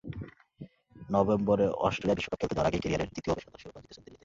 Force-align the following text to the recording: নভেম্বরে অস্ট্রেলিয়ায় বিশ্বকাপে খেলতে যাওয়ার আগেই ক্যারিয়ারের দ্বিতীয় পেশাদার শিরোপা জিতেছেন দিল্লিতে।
নভেম্বরে 1.09 1.65
অস্ট্রেলিয়ায় 1.85 2.17
বিশ্বকাপে 2.17 2.39
খেলতে 2.41 2.55
যাওয়ার 2.55 2.69
আগেই 2.69 2.81
ক্যারিয়ারের 2.83 3.11
দ্বিতীয় 3.13 3.33
পেশাদার 3.35 3.61
শিরোপা 3.61 3.81
জিতেছেন 3.81 4.03
দিল্লিতে। 4.05 4.19